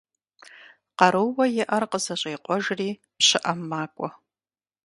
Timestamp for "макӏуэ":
3.69-4.09